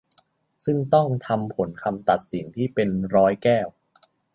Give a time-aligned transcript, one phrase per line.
[0.65, 3.67] ซึ่งต้องทำผลคำตัดสินที่เป็นร้อยแก้ว